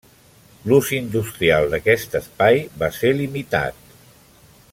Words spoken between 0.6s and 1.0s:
L'ús